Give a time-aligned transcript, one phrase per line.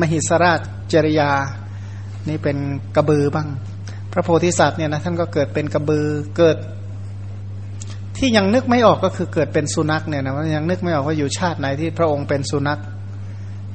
[0.00, 0.60] มหิสราช
[0.92, 1.30] จริยา
[2.28, 2.56] นี่เป็น
[2.96, 3.48] กระบือบ้าง
[4.12, 6.06] พระโพธิสัตว์เนี่ยนะท่านก็เกิดเป็นกระบือ
[6.38, 6.56] เกิด
[8.16, 12.80] ที่ยังนึกไม่ออกก็คือเกิดเป็นสุนัขเนี่ยนะยังนึกไม่ออกว่าอยู่ชาติไหนที่พระองค์เป็นสุนัข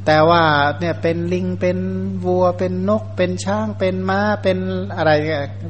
[0.06, 0.44] แต่ว่า
[0.80, 1.78] เนี่ยเป็นลิงเป็น
[2.26, 4.58] วัวเป็นนก เป็นช้างเป็นม้าเป็น
[4.98, 5.12] อะไร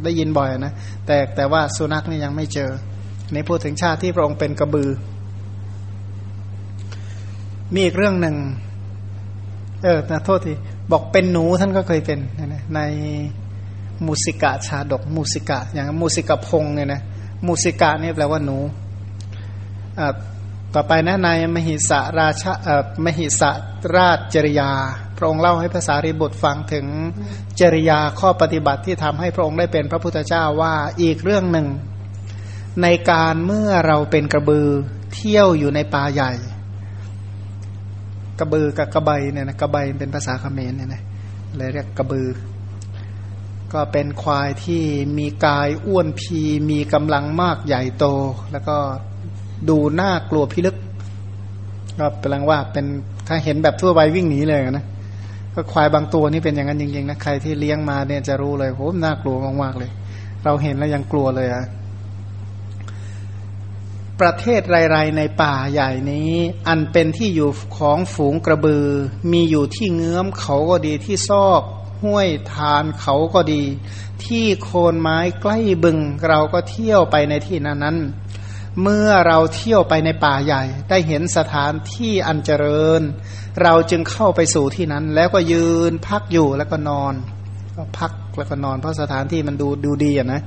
[0.03, 0.73] ได้ยินบ่อยนะ
[1.05, 2.69] แต่แต่ว่าสุนัขนี่ยังไม่เจอ
[3.31, 4.89] ในพูดถึงชาติที่พระองค์เป็นกระบือ
[7.73, 8.35] มีอีกเรื่องหนึ่ง
[9.83, 10.53] เออนะโทษที
[10.91, 12.19] บอกเป็นหนูท่านก็เคยเป็น
[12.75, 12.79] ใน
[14.05, 17.01] มูสิกะชาดกมูสิกะ อย่างมูสิกะพงเนี่ยนะ
[17.45, 18.57] มูสิกะนี่แปลว่าหนู
[20.73, 22.43] ต่อไปนะในมหิสราช
[23.05, 23.41] มหิส
[23.95, 24.69] ราชจริยา
[25.17, 26.85] พระองค์เล่าให้ภาษาริบุตรฟังถึง
[27.59, 31.67] จริยาข้อปฏิบัติที่ทำให้พระองค์ได้เป็นพระพุทธเจ้าว่าอีกเรื่องหนึ่ง
[32.81, 34.67] ในการเมื่อเราเป็นกระบือ
[35.13, 36.31] เที่ยวอยู่ในป่าใหญ่
[38.43, 41.01] ระบือกับกระใบเนี่ยนะกระใบเป็นภาษาเขมรเนี่ยนะ
[41.57, 42.27] เลยเรียกกระบือ
[43.73, 44.83] ก็เป็นควายที่
[45.17, 46.39] มีกายอ้วนพี
[46.69, 48.05] มีกำลังมากใหญ่โต
[48.51, 48.77] แล้วก็
[49.69, 50.77] ดูน่ากลัวพิลึก
[51.99, 52.85] ก็แปลว่าเป็น
[53.27, 54.85] ถ้าเห็นแบบทั่วไปวิ่งหนีเลยนะ
[55.53, 59.91] ก็ควายบางตัวนี่เป็นอย่างนั้นจริงๆนะใครที่เลี้ยงมาเนี่ยจะรู้เลยโหน่ากลัวมากๆเลย
[60.43, 61.63] เราเห็นแล้วยังกลัวเลยอะ
[64.21, 66.33] ประเทศไรๆในป่าใหญ่นี้
[66.67, 68.87] อันเป็นที่อยู่ของฝูงกระบือ
[69.31, 71.61] มีอยู่ที่เงื้อมเขาก็ดีที่ซอก
[72.03, 73.63] ห้วยทานเขาก็ดี
[74.25, 75.97] ที่โคนไม้ใกล้บึง
[76.29, 77.97] เราก็เที่ยวไปในที่นั้นนั้น
[78.81, 83.01] เมื่อเราเที่ยวไปในป่าใหญ่ ได้เห็นสถานที่อันเจริญ
[83.61, 87.13] เราจึงเข้าไปสู่ที่นั้น แล้วก็ยืนพักอยู่แล้วก็นอน
[87.77, 90.41] ก็พักแล้วก็นอนเพราะสถานที่มันดูดูดีอะนะ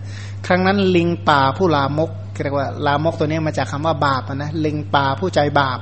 [0.46, 2.10] ครั้งนั้นลิงป่าผู้ลามก
[2.42, 5.78] เรียกว่าลามกตัวนี้มาจากคำว่าบาปนะลิงป่าผู้ใจบาป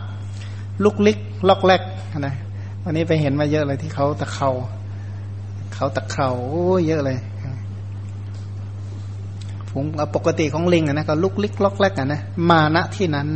[0.85, 1.83] ลุกลิกลอกแรก
[2.19, 2.35] นะ
[2.85, 4.51] วันนี้ไปเห็นมาเยอะเลยที่เขาตะเขา
[5.75, 7.19] เขาตะเขาโอ้เยอะเลย
[9.71, 9.85] ผม
[10.17, 12.21] ปกติของลิงนะก็ลุกลิกลอกแรกนะ
[12.51, 13.29] มาณที่นั้น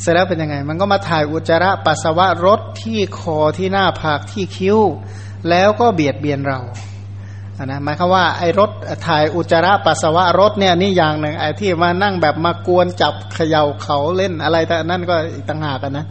[0.00, 4.78] เสร็จแล้วเป็นยังไง มันก็มาถ่ายอุจจาระปัสสาวะรถที่คอที่หน้าผากที่คิ้ว
[5.48, 6.60] แล้วก็เบียดเบียนเรา
[7.62, 8.70] นะหมายความว่าไอ้รถ
[9.06, 16.06] ถ่ายอุจจาระปัสสาวะรถเนี่ยนี่อย่างหนึ่งไอ้ที่มานั่งแบบมากวนจับเขย่าเขาเล่นอะไรแต่นั่นก็อีกต่างหากกันนะ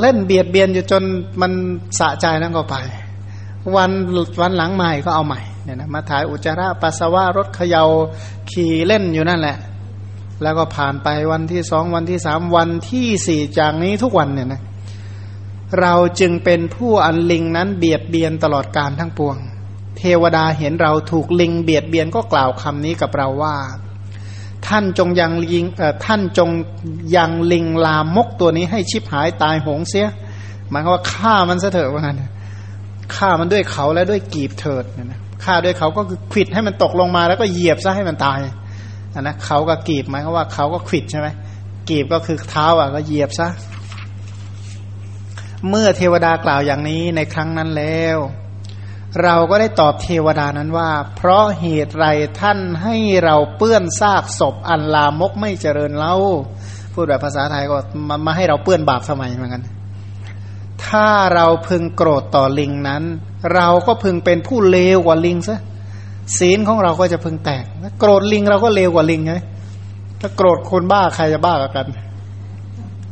[0.00, 1.02] เล่นเบียดเบียนอยู่จน
[1.40, 1.52] มัน
[1.98, 2.76] สะใจนั่นก็ไป
[3.76, 3.90] วัน
[4.42, 7.84] วันหลังใหม่ก็เอาใหม่เนี่ยนะมาถ่ายอุจจาระปัสสาวะรถเขย่า
[8.50, 9.56] ขี่เล่นอยู่นั่นแหละ
[10.42, 14.62] แล้วก็ผ่านไปวันที่สองวันที่สามวันที่สี่จากนี้ทุกวันเนี่ยนะ
[15.80, 19.36] เราจึงเป็นผู้อันลิงนั้นเบียดเบียนตลอดการทั้งปวง
[19.98, 23.56] เทวดาเห็นเราถูกลิงเบียดเบียนก็กล่าวคำนี้กับเราว่า
[24.66, 25.64] ท่านจงยังลิง
[26.06, 26.50] ท่านจง
[27.16, 30.08] ยังลิงลามกตัวนี้ให้ชิบหายตายหงเสีย
[30.70, 32.22] หมายความว่าฆ่ามันซะเถอะว่างั้น
[33.16, 38.38] ฆ่ามันด้วยเขาและด้วยกีบเถิดนะฆ่าด้วยเขาก็คือขิดให้มันตกลงมาแล้วก็เหยียบซะให้มันตาย
[39.14, 41.28] นนะเขาก็กีบหมายความว่าเขาก็ขิดใช่ไหม
[41.88, 43.48] กีบก็คือเท้าอะก็เหยียบซะ
[45.68, 48.18] เมื่อเทวดากล่าวอย่างนี้ในครั้งนั้นแล้ว
[49.22, 52.06] เราก็ได้ตอบเทวดานั้นว่า เพราะเหตุไร
[52.40, 56.14] ท่านให้เราเปื้อนซากศพอันลามกไม่เจริญเล่า
[56.92, 57.76] พูดแบบภาษาไทยก็
[58.08, 59.62] มามาให้เราเปื้อนบาปสมัยเหมือนกัน
[60.86, 63.02] ถ้าเราพึงโกรธต่อลิงนั้น
[63.54, 65.58] เราก็พึงเป็นผู้เลวกว่าลิงซะ
[66.38, 67.64] ศีลของเราก็จะพึงแตก
[68.00, 69.34] โกรธลิงเราก็เลวกว่าลิงไง
[70.20, 71.86] ถ้าโกรธคนบ้าใครจะบ้ากัน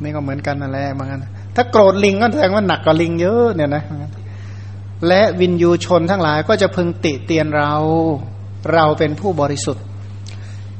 [0.02, 1.24] นี่ก็เหมือนกันนั่นแหละเหมือนกัน
[1.56, 3.84] ถ้าโกรธลิงก็แสดงว่าหนักกว่าลิงเยอะเนี่ยนะ
[5.08, 7.74] และวินยูชนทั้งหลายก็จะพึงติเตียนเรา
[8.72, 9.84] เราเป็นผู้บริสุทธิ์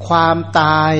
[0.06, 0.94] ความตาย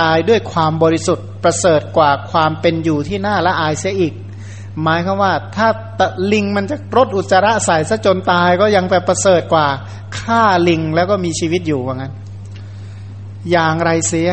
[0.00, 4.14] ตายด้วยความบริสุทธิ์ประเสริฐกว่าความเป็นอยู่ที่น่าละอายเสียอีก
[4.82, 5.68] หมายคือว่าถ้า
[6.32, 9.66] ลิงมันจะรดอุจจาระใส่ซะจนตายก็ยังแบบประเสริฐกว่า
[10.18, 12.12] ฆ่าลิงแล้วก็มีชีวิตอยู่ว่างั้น
[13.50, 14.30] อย่างไรเสีย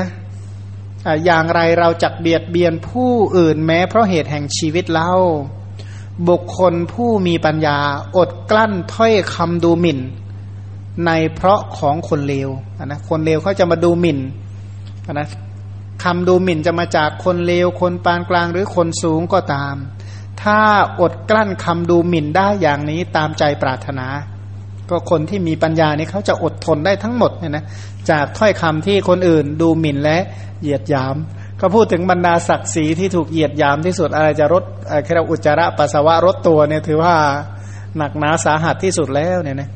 [1.26, 5.14] อย่างไรเราจักเบียดเบียนผู้อื่นแม้เพราะเหตุแห่งชีวิตเล่า
[6.30, 7.78] บุคคลผู้มีปัญญา
[8.18, 10.00] อดกลั้นถ้อยคำดูหมิ่น
[11.06, 12.50] ในเพราะของคนเลว
[12.86, 14.20] นะคนเลวเขาจะมาดูหมิ่น
[15.14, 15.28] นะ
[16.04, 19.76] คำดูหมิ่นจะมาจากคนเลวคนปานกลางหรือคนสูงก็ตาม
[20.42, 20.60] ถ้า
[21.02, 24.08] อดกลั้นคำดูหมิ่นได้อย่างนี้ตามใจปรารถนา
[24.90, 27.66] ก็คนที่มีปัญญานี่เขาจะอดทนได้ทั้งหมดเนี่ยนะ
[28.10, 30.18] จากถ้อยคำที่คนอื่นดูหมิ่นและ
[30.62, 31.16] เหยียดหยาม
[31.62, 37.16] ก็พูดถึงบรรดาศักดิ์ศรีที่ถูกเหยียดยามที่สุดอะไรจะรดอะไรเรียกอุจจาระปัสสาวะรถตัวเนี่ยถือว่า
[37.98, 39.70] หนักหนาสาหัสที่สุดแล้วเนี่ยนะ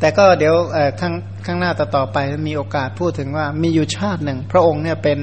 [0.00, 0.54] แต่ก็เดี๋ยว
[1.00, 1.14] ข้าง
[1.46, 2.18] ข้างหน้าต่อต่อไป
[2.48, 5.20] มีโอกาสพูดถึงว่ามีอยู่ชาติหนึ่ง พระองค์เนี่ยเป็น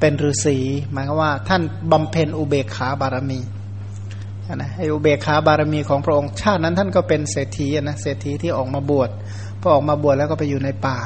[0.00, 0.58] เป็นฤาษี
[0.92, 1.62] หมายว่าท่าน
[1.92, 3.40] บำเพ็ญอุเบกขาบารมี
[4.56, 9.10] นะไออุเบกขาบารมีของพระองค์ชาตินั้นท่านก็เป็นเศรษฐีนะเศรษฐีที่ออกมาบวช
[9.60, 10.98] พอออกมาบวชแล้วก็ไปอยู่ในป่า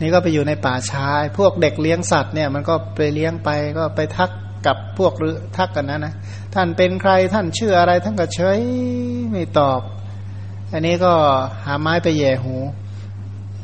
[0.00, 1.06] นี่ก็ไปอยู่ในป่าช้า
[1.38, 3.48] พวกเด็กเลี้ยงสัตว์เนี่ยมันก็ไปเลี้ยงไป
[3.78, 4.30] ก็ไปทัก
[4.66, 6.14] กับพวกหรือทักกันนะนะ
[6.54, 8.60] ท่านเป็นใครท่านชื่ออะไรท่านก็เฉย
[9.30, 9.80] ไม่ตอบ
[10.72, 11.12] อันนี้ก็
[11.64, 12.56] หาไม้ไปแย่หู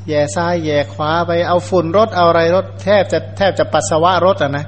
[0.08, 4.64] แย่ซ้ายแย่ขวาไปเอาฝุ่นรถเอาอะไรรถแทบจะแทบจะปัสสาวะรถอะนะ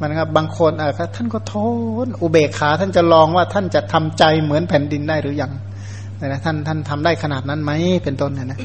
[0.00, 1.56] มันครับบางคนเออท่านก็โท
[2.04, 5.52] ษอุเบกขาท่านจะลองว่าท่านจะทำใจเหมือนแผ่นดินได้หรือยัง
[6.20, 7.72] นะท่านท่านทำได้ขนาดนั้นไหม
[8.04, 8.58] เป็นต้นเนะนะ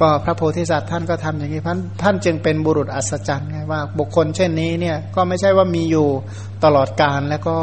[0.00, 6.08] ก็พระโพธิสัตว์ท่านก็ทำอย่างนี้ท่านท่านจึงเป็นบุรุษอัศจรรย์ไงว่า บุคคลเช่นนี้เนี่ยก็ไม่ใช่ว่ามีอยู่
[6.64, 7.56] ตลอดกาลแล้วก็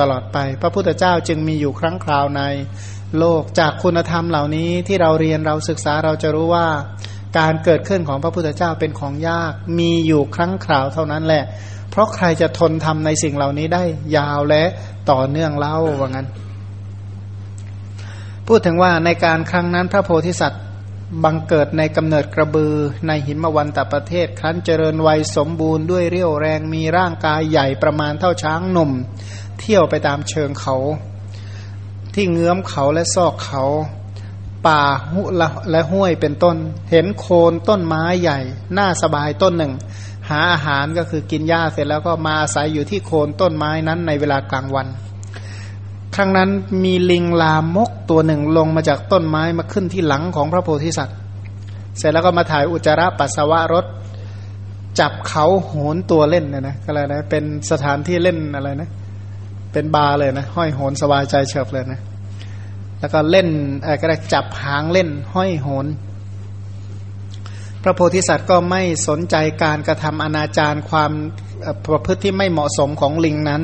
[0.00, 2.42] ตลอดไป พระพุทธเจ้าจึงมีอยู่ครั้งคราวใน
[3.18, 6.66] โลกจากคุณธรรมเหล่านี้ที่เราเรียนเราศึกษาเราจะรู้ว่า
[7.38, 11.44] การเกิดขึ้นของพระพุทธเจ้าเป็นของยาก มีอยู่ครั้งคราวเท่านั้นแหละ
[11.90, 13.82] เพราะใครจะทนทำในสิ่งเหล่านี้ได้
[14.16, 14.64] ยาวและ
[15.10, 16.28] ต่อเนื่องเล่าว่างั้น
[18.48, 20.62] พูดถึงว่าในการครั้งนั้นพระโพธิสัตว์
[21.24, 22.74] บังเกิดในกำเนิดกระบือ
[23.06, 28.90] ในหิมวันตประเทศ ครั้นเจริญวัยสมบูรณ์ด้วยเรี่ยวแรงมีร่างกายใหญ่ประมาณเท่าช้างหนุ่ม
[29.60, 30.76] เที่ยวไปตามเชิงเขา
[32.14, 33.64] ที่เงื้อมเขาและซอกเขา
[34.66, 35.22] ป่าหุ
[35.70, 36.56] และห้วยเป็นต้น
[36.90, 38.38] เห็นโคนต้นไม้ใหญ่
[38.78, 39.72] น่าสบายต้นหนึ่ง
[40.28, 44.88] หาอาหารก็คือกินหญ้าเสร็จแล้วก็มาอาศัยอยู่ที่โคนต้นไม้นั้นในเวลากลางวัน
[46.16, 46.50] ครั้งนั้น
[46.84, 51.16] มีลิงลามกตัวหนึ่งลงมาจากต้นไม้มาขึ้นที่หลังของพระโพธิสัตว์
[51.98, 53.84] เสร็จแล้วก็มาถ่ายอุจจาระปัสสาวะรถ
[55.00, 58.90] จับเขาโหนตัวเล่นนี่ยนะก็เลยนะเป็นสถานที่เล่นอะไรนะ
[59.72, 62.00] เป็นบาร์เลยนะ ห้อยโหนสบายใจเฉบเลยนะ
[63.00, 63.48] แล้วก็เล่น
[63.82, 65.86] อะไรก็ได้จับหางเล่น ห้อยโหน
[67.82, 71.12] พระโพธิสัตว์ก็ไม่สนใจการกระทำอนาจารความ
[71.90, 73.62] ประพฤติที่ไม่เหมาะสมของลิงนั้น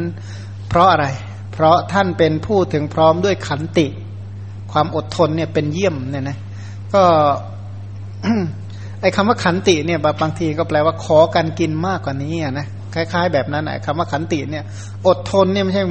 [0.68, 1.06] เพราะอะไร
[1.56, 3.86] เพราะท่านเป็นผู้ถึงพร้อมด้วยขันติ
[4.72, 6.38] ความอดทนเนี่ยเป็นเยี่ยมเนี่ยนะ
[6.94, 7.02] ก็
[9.00, 14.64] ไอ้คำว่าขันติเนี่ยบางทีก็แปลว่าขอกันกินมากกว่านี้นะคล้าย ๆ แบบนั้นไอ้คำว่าขันติเนี่ย
[15.06, 15.84] อดทนเนี่ยไม่ใช่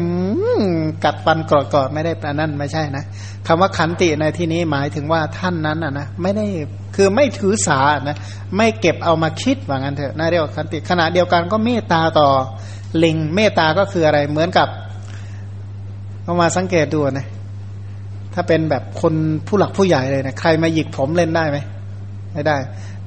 [1.04, 3.04] กัดฟันกรอดๆไม่ได้แปลนั่นไม่ใช่นะ
[3.48, 6.46] คำว่าขันติในที่นี้หมายถึงว่าท่านนั้นอะนะไม่ได้
[6.96, 8.18] คือไม่ถือสานะ
[8.58, 12.28] ไม่เก็บเอามาคิดว่างั้นเถอะน่าเรียกว่าขันติขณะเดียวกันก็เมตตาต่อ
[13.04, 14.68] ลิงเมตตาก็คืออะไรเหมือนกับ
[16.26, 17.28] เอามาสังเกตดูนะ
[18.34, 19.14] ถ้าเป็นแบบคน
[19.48, 21.58] ผู้หลักผู้ใหญ่เลยนะใครมาหยิกผมเล่นได้ไหม
[22.34, 22.58] ไม่ได้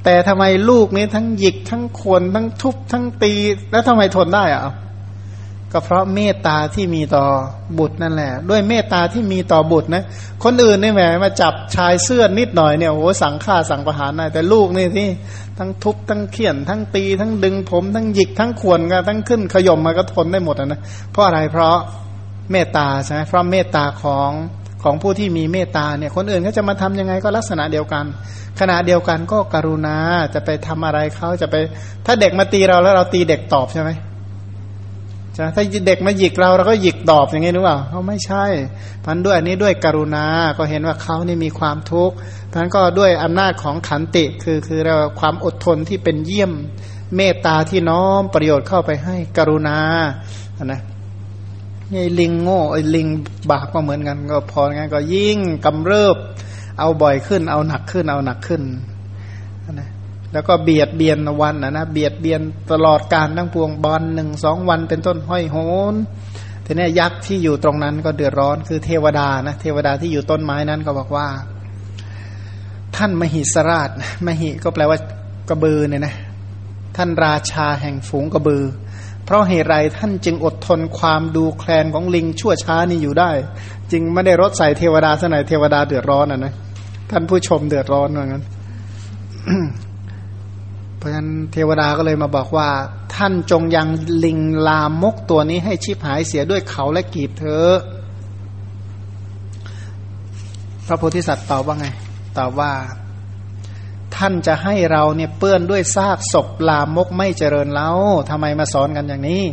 [0.04, 3.32] แต่ทำไมลูกนี้ทั้งหยิกทั้งควนทั้งทุบทั้งตี
[3.70, 4.62] แล้วทำไมทนได้อะ
[5.72, 7.24] ก็เพราะเมตตาที่มีต่อ
[7.78, 10.04] บุตรนั่นแหละ ด้วยเมตตาที่มีต่อบุตรนะ
[10.44, 15.08] คนอื่นนี่แหมมาจับชายเสื้อนิดหน่อยเนี่ยโอ้สั่งฆ่าสั่งประหารได้แต่ลูกนี่ที่
[15.58, 21.76] ทั้งทุบทั้งเขี่ยน ทั้งตี ทั้งดึงผม ทั้งหยิกทั้งขวนกันทั้งขึ้นขย่มมาก็ทนได้หมดนะเพราะอะไรเพราะ
[22.52, 24.30] เมตตาใช่ไหมเพราะเมตตาของ
[24.82, 28.04] ของผู้ที่มีเมตตาเนี่ยคนอื่นเขาจะมาทํำยังไงก็ลักษณะเดียวกัน
[28.60, 29.96] ขณะเดียวกันก็กรุณา
[30.34, 31.56] จะไปทำอะไรเขาจะไป
[32.06, 33.90] ถ้าเด็กมาตีเราแล้วเราตีเด็กตอบใช่ไหม
[35.34, 38.44] ใช่ถ้าเด็กมาหยิกเราเราก็หยิกตอบอย่างนี้หรือเปล่าเขาไม่ใช่
[39.04, 40.26] พันด้วยอันนี้ด้วยกรุณา
[40.58, 42.14] ก็เห็นว่าเขานี่มีความทุกข์
[42.52, 46.52] พันก็ด้วยอำนาจของขันติคือคือเราความอดทนที่เป็นเยี่ยม
[47.16, 49.78] เมตตาที่น้อมประโยชน์เข้าไปให้กรุณา
[50.64, 50.80] นะ
[51.92, 53.06] ไอ้ลิงโง่ไอ้ลิง
[53.50, 56.16] บาปก็เหมือนกัน ก็พองั้นก็ยิ่งกำเริบ
[56.78, 58.62] เอาบ่อยขึ้น เอาหนักขึ้น เอาหนักขึ้น
[59.72, 59.88] นะ
[60.32, 62.40] แล้วก็เบียดเบียนวันนะนะเบียดเบียน
[62.72, 65.56] ตลอดการทั้งปวงบอลหนึ่งสองวันเป็นต้นห้อยโห
[65.92, 65.94] น
[66.64, 71.26] ทีนี้ยักษ์ที่อยู่ตรงนั้นก็เดือดร้อนคือเทวดานะเทวดาที่อยู่ต้นไม้นั้นก็บอกว่า
[72.96, 73.90] ท่านมหิสราช
[74.26, 74.98] มหิก็แปลว่า
[75.48, 76.14] กระบือเนี่ยนะ
[76.96, 78.62] ท่านราชาแห่งฝูงกระบือ
[79.28, 83.30] เพราะเหตุไรท่านจึงอดทนความดูแคลนของลิงชั่วช้านี้อยู่ได้
[83.92, 86.52] จึงไม่ได้รถใส่เทวดาสนไหนเทวดาเดือดร้อนอะนะ
[87.10, 88.44] ท่านผู้ชมเดือดร้อนว่างั้น
[90.98, 92.68] เพราะฉะนั้นเทวดาก็เลยมาบอกว่า
[93.14, 93.88] ท่านจงยัง
[94.24, 97.66] ลิงลามกตัวนี้ให้ชิบหายเสียด้วยเขาและกีบเธอ
[100.86, 101.86] พระโพธิสัตว์ตอบว่าไง
[102.38, 102.70] ตอบว่า
[104.18, 107.98] ท่านจะให้เราเนี่ยเปื้อนด้วยซากศพลามกไม่เจริญแล้ว
[108.30, 109.44] ทำไมมาสอนกันอย่างนี้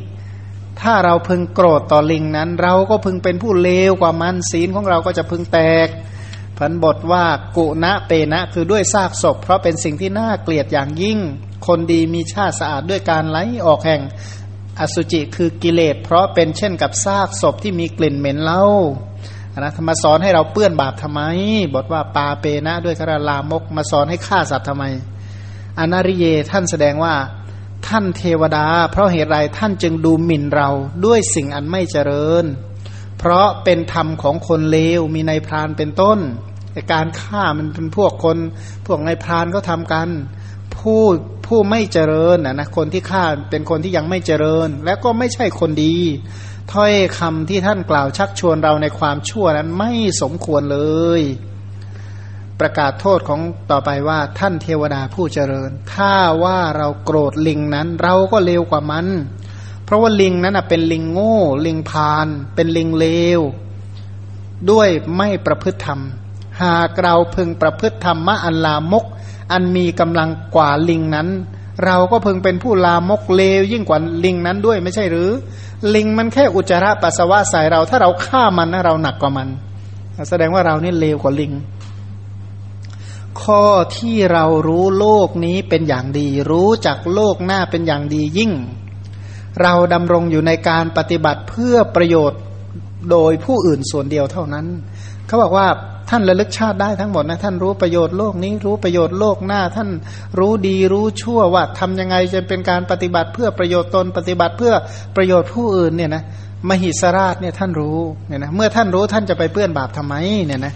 [0.81, 5.87] ถ้าเราพึงโกรธต่อลิงนั้น เราก็พึงเป็นผู้เลวกว่ามันศีลของเราก็จะพึงแตก
[6.57, 7.25] พันบทว่า
[7.57, 11.19] กุณะเปนะคือด้วยซากศพ เพราะเป็นสิ่งที่น่าเกลียดอย่างยิ่ง
[11.67, 14.01] คนดีมีชาติสะอาดด้วยการไหลออกแห่ง
[14.79, 18.61] อสุจิคือกิเลสเพราะเป็นเช่นกับซากศพที่มีกลิ่นเหม็นเล่า
[19.63, 21.21] นะธรรมสอนให้เราเปื้อนบาปทำไม
[21.73, 24.83] บทว่าปาเปนะด้วยคาราลามกมาสอนให้ฆ่าสัตว์ทำไม
[25.79, 27.15] อนาริเยท่านแสดงว่า
[27.87, 30.69] ท่านเทวดา เพราะเหตุไรท่านจึงดูหมิ่นเรา
[31.05, 32.45] ด้วยสิ่งอันไม่เจริญ
[33.17, 36.19] เพราะเป็นธรรมของคนเลวมีในพรานเป็นต้น
[36.93, 38.37] การฆ่ามันเป็นพวกคน
[38.85, 40.09] พวกในพรานก็ทำกัน
[40.75, 41.01] ผู้
[41.45, 45.95] ผู้ไม่เจริญนะนะคนที่ฆ่าเป็นคนที่ยังไม่เจริญ และก็ไม่ใช่คนดี
[46.73, 49.91] ถ้อยคำที่ท่านกล่าวชักชวนเราในความชั่วนั้นไม่
[50.21, 50.79] สมควรเล
[51.19, 51.21] ย
[52.59, 53.41] ประกาศโทษของ
[53.71, 59.07] ต่อไปว่าท่านเทวดาผู้เจริญ ถ้าว่าเราโกรธลิงนั้น เราก็เลวกว่ามัน
[59.85, 63.07] เพราะว่าลิงนั้นเป็นลิงโง่ ลิงพาน เป็นลิงเล
[63.37, 63.39] ว
[64.69, 65.99] ด้วยไม่ประพฤติธรรม
[66.61, 69.05] หากเราพึงประพฤติธรรมะอันลามก
[69.51, 71.27] อันมีกำลังกว่าลิงนั้น
[71.85, 75.29] เราก็พึงเป็นผู้ลามกเลวยิ่งกว่าลิงนั้นด้วยไม่ใช่หรือ
[75.95, 79.47] ลิงมันแค่อุจจาระปัสสาวะใส่เรา ถ้าเราฆ่ามันนะเราหนักกว่ามัน
[80.29, 81.53] แสดงว่าเรานี่เลวกว่าลิง
[83.41, 83.63] ข้อ
[83.97, 88.51] ที่เรารู้โลกนี้เป็นอย่างดี รู้จักโลกหน้าเป็นอย่างดียิ่ง
[89.61, 92.41] เราดำรงอยู่ในการปฏิบัติเพื่อประโยชน์
[93.11, 94.65] โดยผู้อื่นส่วนเดียวเท่านั้น
[95.27, 95.67] เขาบอกว่า
[96.09, 99.89] ท่านระลึกชาติได้ทั้งหมดนะท่านรู้ประโยชน์โลกนี้รู้ประโยชน์โลกหน้า ท่าน
[100.39, 104.73] รู้ดีรู้ชั่วว่าทำยังไงจะเป็นการปฏิบัติเพื่อประโยชน์ตนปฏิบัติเพื่อ
[105.15, 106.23] ประโยชน์ผู้อื่นเนี่ยนะ
[106.69, 107.97] มหิสราชเนี่ยท่านรู้
[108.27, 110.13] เนี่ยนะเมื่อท่านรู้ท่านจะไปเปื้อนบาปทำไม
[110.45, 110.73] เนี่ยนะ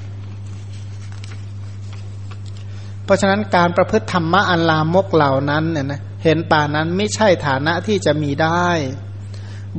[3.06, 8.68] เพราะฉะนั้นการประพฤติธรรมะอันลามกเหล่านั้นเนี่ยนะเห็นป่านั้นไม่ใช่ฐานะที่จะมีได้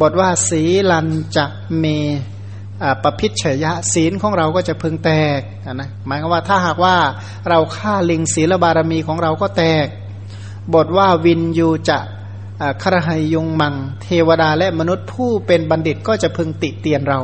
[0.00, 1.46] บทว่าสีลันจะ
[1.78, 1.84] เม
[3.02, 5.40] ปพิชเฉยะศีลของเราก็จะพึงแตก
[5.74, 6.96] นะหมายความว่าถ้าหากว่า
[7.48, 9.86] เราฆ่าลิงศีลบารมีของเราก็แตก
[10.74, 11.98] บทว่าวินยูจะ
[12.82, 17.20] ครหยงมัง เทวดาและมนุษย์ผู้เป็นบัณฑิตก็จะพึงติเตียนเรา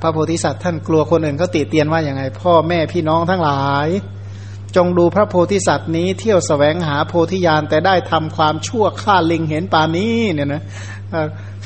[0.00, 3.88] พระโพธิสัตว์ท่านกลัวคนอื่นเขาติเตียนว่าอย่างไง พ่อแม่พี่น้องทั้งหลาย
[4.76, 10.62] จงดูพระโพธิสัตว์นี้เที่ยวสแสวงหาโพธิญาณแต่ได้ทำความชั่วฆ่าลิงเห็นปานี้เนี่ยนะ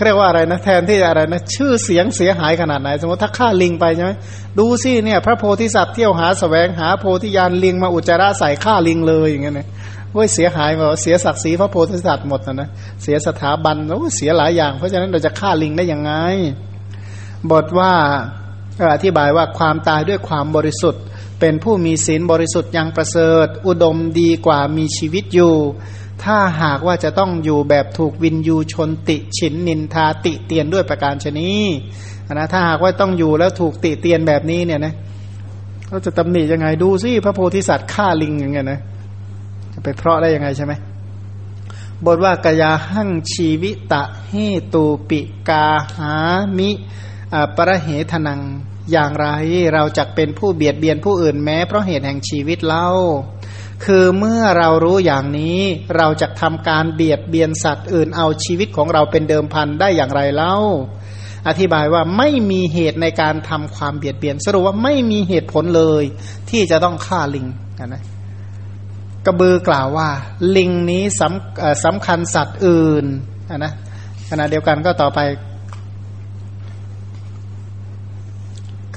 [0.05, 4.11] เรียกว่าอะไรนะแทนที่อะไรนะชื่อเสียงเสียหายขนาดไหน สมมติถ้าฆ่าลิงไปใช่ไหม
[4.59, 9.69] ดูสิเนี่ยพระโพธิสัตว์เที่ยวหาสแสวงหาโพธิญาณลิงมาอุจจาระใส่ฆ่าลิงเลยอย่างเงี้ยนะ
[10.13, 12.69] โอ้ยเสียหายหมดเสียศักดิ์ศรีพระโพธิสัตว์หมดนะนะ
[13.03, 16.13] เสียสถาบันโอ้เสียหลายอย่าง เพราะฉะนั้นเราจะฆ่าลิงได้ยังไง
[17.51, 17.93] บทว่า
[18.95, 21.03] อธิบายว่าความตายด้วยความบริสุทธิ์
[21.41, 25.55] เป็นผู้มีศีลบริสุทธิ์ยังประเสริฐ อุดมดีกว่ามีชีวิตอยู่
[26.25, 31.51] ถ้าหากว่าจะต้องอยู่แบบถูกวินยูชนติฉินนินทาติเตียนด้วยประการชนี
[32.33, 34.95] นะถ้าหากว่าต้องอยู่แล้วถูกติเตียนแบบนี้เนี่ยนะ
[35.87, 38.81] เขาจะตำหนิยังไงดูซิพระโพธิสัตว์ฆ่าลิงอย่างเงี้ยนะ
[39.73, 40.73] จะไปเพราะได้ยังไงใช่ไหม
[42.07, 44.33] บทว่ากยาหั่งชีวิตะเฮ
[44.73, 45.67] ตูปิกา
[45.97, 46.15] หา
[46.59, 46.71] มิ
[47.57, 48.41] ประเหทนัง
[48.93, 49.29] อย่างไร
[49.75, 52.89] เราจะเป็นผู้เบียดเบียนผู้อื่นแม้เพราะเหตุแห่งชีวิตเล่า
[53.85, 55.59] คือเมื่อเรารู้อย่างนี้
[55.97, 60.55] เราจะทำการเบียดเบียนสัตว์อื่นเอาชีวิตของเราเป็นเดิมพันได้อย่างไรเล่า
[61.49, 66.05] อธิบายว่าไม่มีเหตุในการทำความเบียดเบียนสรุปว่าไม่มีเหตุผลเลย
[66.51, 67.47] ที่จะต้องฆ่าลิง
[67.87, 68.03] นะ
[69.27, 70.09] กระบือกล่าวว่า
[70.57, 73.05] ลิงนี้สำสำคัญสัตว์อื่น
[73.59, 73.73] นะ
[74.31, 75.19] ขณะเดียวกันก็ต่อไป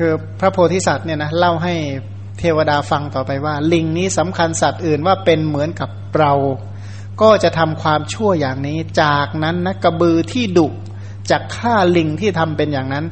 [0.06, 1.74] คือพระโพธิสัตว์เนี่ยนะเล่าให้
[2.40, 6.34] เทวดาฟังต่อไปว่า ลิงนี้สำคัญสัตว์อื่นว่าเป็นเหมือนกับเรา
[7.22, 10.68] ก็จะทำความชั่วอย่างนี้ จากนั้นนะกระบือที่ดุ
[11.32, 13.06] จากฆ่าลิงที่ทำเป็นอย่างนั้น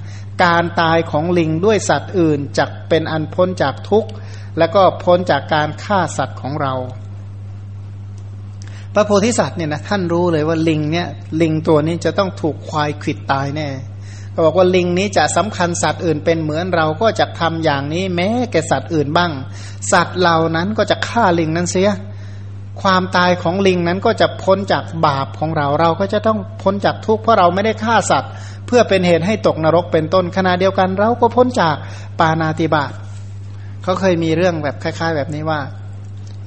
[0.43, 4.09] การตายของลิงด้วยสัตว์อื่นจะเป็นอันพ้นจากทุกข์
[4.57, 6.73] แล้วก็พ้นจากการฆ่าสัตว์ของเรา
[8.93, 11.07] พระโพธิสัตว์เนี่ยนะท่านรู้เลยว่าลิงเนี่ย
[11.41, 13.69] ลิงตัวนี้จะต้องถูกควายขิดตายแน่
[14.33, 19.31] ก็บอกว่าลิงนี้จะสำคัญสัตว์อื่นเป็นเหมือนเราก็จะทำอย่างนี้แม้แก่สัตว์อื่นบ้าง
[19.91, 21.89] สัตว์เหล่านั้นก็จะฆ่าลิงนั้นเสีย
[22.81, 28.31] ความตายของลิงนั้นก็จะพ้นจากบาปของเราเราก็จะต้องพ้นจากทุกข์เพราะเราไม่ได้ฆ่าสัตว์
[28.67, 31.75] เพื่อเป็นเหตุให้ตกนรกเป็นต้นขณะเดียวกัน เราก็พ้นจาก
[32.19, 32.91] ปานาติบาต
[33.83, 35.59] เขาเคยมีเรื่องแบบคล้าย ๆ แบบนี้ว่า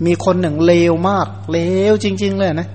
[0.07, 1.59] มีคนหนึ่งเลวมากเล
[1.91, 2.69] วจริง ๆ เลยนะ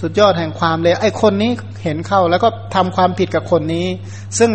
[0.00, 1.50] สุดยอดแห่งความเลวไอ้คนนี้
[1.84, 3.86] เห็นเข้าแล้วก็ทำความผิดกับคนนี้
[4.38, 4.50] ซึ่ง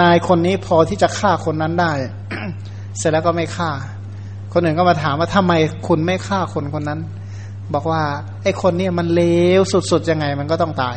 [0.00, 1.92] นายคนนี้พอที่จะฆ่าคนนั้นได้
[2.98, 3.70] เสร็จแล้วก็ไม่ฆ่า
[4.52, 5.52] คนอื่นก็มาถามว่าทำไม
[5.88, 7.00] คุณไม่ฆ่าคนคนนั้น
[7.74, 8.02] บอกว่า
[8.42, 9.22] ไอ้คนนี่ยมันเล
[9.58, 10.96] วสุดๆยังไงมันก็ต้องตาย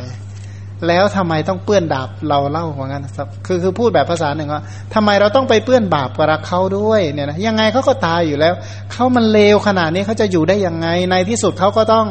[0.87, 3.07] แล้วทำไมต้องเปื้อนดาบเราเล่าเหมือนกัน
[3.45, 8.53] คือคือพูดแบบภาษาหนึ่งว่าทำไมเราต้องไปเปื้อนบาปกับเขาด้วยเนี่ยนะยังไงเขาก็ตายอยู่แล้ว
[8.91, 12.05] เขามันเลวขนาดนี้เขาจะอยู่ได้ยังไงในที่สุดเขาก็ต้อง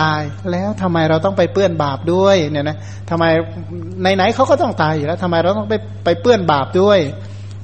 [0.00, 0.20] ตาย
[0.50, 2.76] แล้วทำไมเราต้องไปเปื้อนบาปด้วยเนี่ยนะ
[3.10, 3.24] ทำไม
[4.00, 6.98] ไหนๆเขาก็ต้องตายอยู่แล้วทำไมเราต้องไปไปเปื้อนบาปด้วย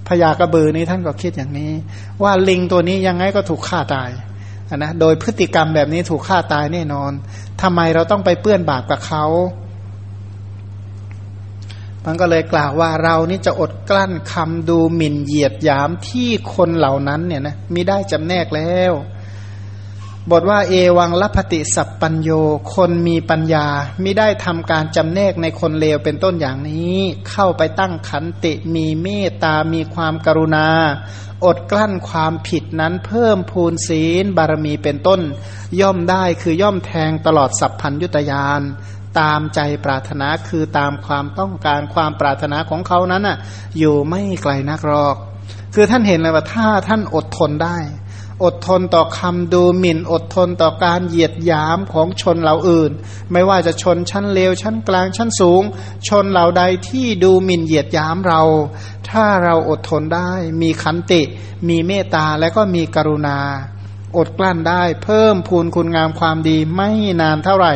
[0.08, 1.73] พญากระบือนี้ท่านก็คิดอย่างนี้
[2.23, 4.11] ว่าลิงตัวนี้ยังไงก็ถูกฆ่าตาย
[4.76, 7.12] นะโดยพฤติกรรมแบบนี้ถูกฆ่าตายแน่นอน
[7.62, 9.25] ทำไมเราต้องไปเปื้อนบาปกับเขา
[12.06, 18.92] มันก็เลยกล่าวว่าเรานี่จะอดกลั้นคำดูหมิ่นเหยียดยามที่คนเหล่านั้นเนี่ยนะมิได้จำแนกแล้ว
[20.32, 22.30] บทว่าเอวังลัพติสัพปัญโย
[22.75, 23.66] คนมีปัญญา
[24.00, 26.99] ไม่ได้ทำการจำแนกในคนเลวเป็นต้นอย่างนี้
[27.30, 30.68] เข้าไปตั้งขันติมีเมตตา มีความกรุณา
[31.44, 35.20] อดกลั้นความผิดนั้นเพิ่มพูนศีลบารมีเป็นต้น
[35.80, 38.61] ย่อมได้คือย่อมแทงตลอดสัพพัญยุตยาน
[39.20, 43.38] ตามใจปรารถนาคือตามความต้องการความปรารถนาของเขานั้นน่ะ
[43.78, 45.16] อยู่ไม่ไกลนักหรอก
[45.75, 47.76] คือท่านเห็นเลยว่าถ้าท่านอดทนได้
[48.45, 52.90] อดทนต่อคำดูหมิ่น อดทนต่อการเหยียดยามของชนเหล่าอื่น
[53.33, 55.62] ไม่ว่าจะชนชั้นเลวชั้นกลางชั้นสูง
[56.09, 58.42] ชนเหล่าใดที่ดูหมิ่นเหยียดยามเรา
[59.11, 60.30] ถ้าเราอดทนได้
[60.62, 61.23] มีขันติ
[61.68, 63.38] มีเมตตาและก็มีกรุณา
[64.16, 66.90] อดกลั้นได้ เพิ่มพูนคุณงามความดีไม่
[67.21, 67.75] นานเท่าไหร่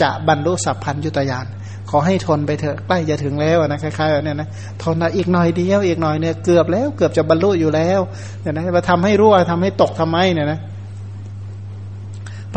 [0.00, 1.46] จะบรรลุสัพพัญยุตยาน
[1.90, 4.48] ขอให้ทนไปเถอะใกล้จะถึงแล้วนะคล้ายๆแบบนี้นะ
[4.82, 8.00] ทนอีกหน่อยเดียวอีกหน่อยเนี่ยเกือบแล้วเกือบจะบรรลุอยู่แล้ว
[8.40, 10.60] เนี่ยนะมาทำให้รั่วทำให้ตกทำไมเนี่ยนะ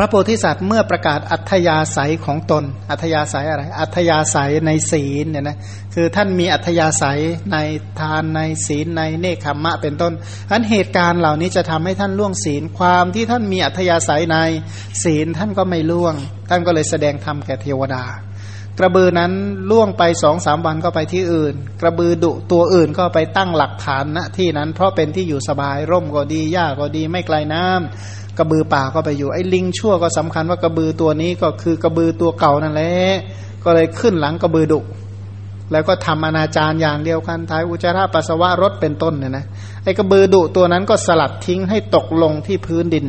[0.02, 5.56] พระโพธิสัตว์เมื่อประกาศอัธยาศัยของตน อัธยาศัยอะไร อัธยาศัยในศีลเนี่ยนะ
[5.94, 7.20] คือท่านมีอัธยาศัย
[7.52, 7.56] ใน
[8.00, 10.12] ทานในศีลในเนคขมมะเป็นต้น
[10.50, 14.36] อันเหตุการณ์เหล่านี้จะทำให้ท่านล่วงศีลความที่ท่านมีอัธยาศัยใน
[15.04, 16.14] ศีลท่านก็ไม่ล่วง
[16.48, 18.04] ท่านก็เลยแสดงธรรมแก่เทวดา
[18.80, 19.32] กระบือนั้น
[19.70, 32.92] ล่วงไปสองสามวันก็ไปที่อื่น กระบือดุตัวอื่นก็ไปตั้งหลักฐานณที่นั้น เพราะเป็นที่อยู่สบายร่มก็ดีหญ้าก็ดีไม่ไกลน้ำกระบือป่าก็ไปอยู่ไอ้ลิงชั่วก็สำคัญว่ากระบือตัวนี้ก็คือกระบือตัวเก่านั่นแหละ
[33.64, 34.80] ก็เลยขึ้นหลังกระบือดุ
[35.72, 39.44] แล้วก็ทำอนาจารอย่างเดียวกันท้ายอุจาระปัสสาวะรถเป็นต้นเนี่ยนะ
[39.84, 43.06] ไอ้กระบือดุตัวนั้นก็สลัดทิ้งให้ตกลงที่พื้นดิน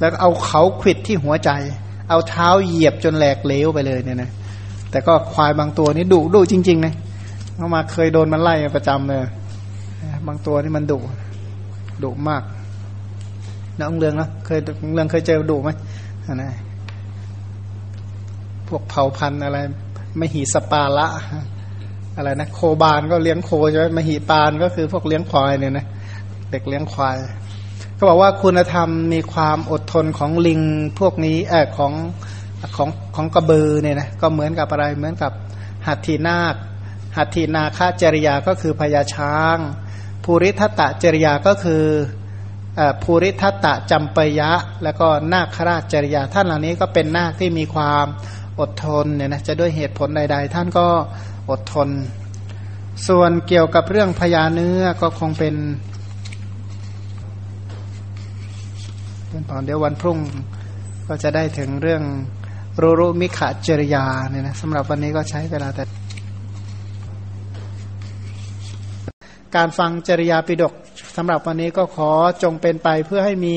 [0.00, 1.50] แล้วเอาเขาขิดที่หัวใจ
[2.10, 4.30] เอาเท้าเหยียบจนแหลกเลวไปเลยเนี่ยนะ
[4.96, 6.94] แต่ก็ควายบางตัวนี่ดุดุจริงๆนะ
[7.56, 9.20] เขามาเคยโดนมันไล่ประจำเลย
[10.26, 10.98] บางตัวนี่มันดุ
[12.04, 12.42] ดุมาก
[13.78, 14.60] น้องเรืองนะเคย
[14.94, 15.70] เรืองเคยเจอดุไหม
[16.34, 16.52] นะ
[18.68, 19.58] พวกเผ่าพันธุ์อะไร
[20.20, 21.06] มหีสปาละ
[22.16, 25.86] อะไรนะโคบานก็เลี้ยงโคใช่ไหมมหีปานก็คือพวกเลี้ยงควายเนี่ยนะ
[26.50, 27.16] เด็กเลี้ยงควาย
[27.98, 30.60] ก็บอกว่าคุณธรรมมีความอดทนของลิง
[30.98, 31.92] พวกนี้เออของ
[32.76, 35.32] ของของกระบือเนี่ยนะก็เหมือนกับอะไรเหมือนกับ
[35.86, 36.54] หัตถีนาค
[37.16, 39.56] หัตถีนาคาจริยาก็คือพญาช้าง
[40.24, 41.84] ภูริทัตตจริยาก็คือ
[43.02, 44.52] ภูริทัตตะจำปยะ
[44.82, 48.06] แล้วก็นาคราชจริยาท่านเหล่านี้ก็เป็นนาคที่มีความ
[48.60, 50.86] อดทนเนี่ยนะจะด้วยเหตุผลใด ๆ ท่านก็
[51.50, 51.88] อดทน
[53.08, 55.54] ส่วนเกี่ยวกับเรื่องพญาเนื้อก็คงเป็น
[59.28, 60.18] เป็นตอนเดี๋ยววันพรุ่ง
[61.08, 62.02] ก็จะได้ถึงเรื่อง
[62.82, 65.84] รู้รู้มิขจริยาเนี่ยนะสำหรับวันนี้ก็ใช้เวลาแต่
[69.56, 70.72] การฟังจริยาปิดก
[71.16, 72.10] สำหรับวันนี้ก็ขอ
[72.42, 73.56] จงเป็นไปเพื่อให้มี